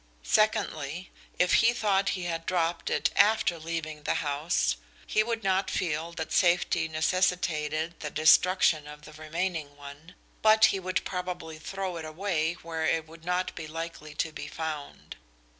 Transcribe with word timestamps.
Secondly, 0.23 1.11
if 1.37 1.53
he 1.61 1.73
thought 1.73 2.09
he 2.17 2.23
had 2.23 2.47
dropped 2.47 2.89
it 2.89 3.11
after 3.15 3.59
leaving 3.59 4.01
the 4.01 4.15
house 4.15 4.77
he 5.05 5.21
would 5.21 5.43
not 5.43 5.69
feel 5.69 6.11
that 6.13 6.31
safety 6.31 6.87
necessitated 6.87 7.93
the 7.99 8.09
destruction 8.09 8.87
of 8.87 9.03
the 9.03 9.13
remaining 9.13 9.77
one, 9.77 10.15
but 10.41 10.65
he 10.73 10.79
would 10.79 11.05
probably 11.05 11.59
throw 11.59 11.97
it 11.97 12.03
away 12.05 12.53
where 12.63 12.83
it 12.87 13.05
would 13.07 13.23
not 13.25 13.53
be 13.53 13.67
likely 13.67 14.15
to 14.15 14.31
be 14.31 14.47
found. 14.47 15.17